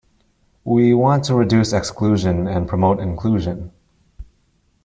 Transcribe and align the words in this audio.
We 0.63 0.95
want 0.95 1.25
to 1.25 1.35
reduce 1.35 1.73
exclusion 1.73 2.47
and 2.47 2.67
promote 2.67 2.99
inclusion. 2.99 3.71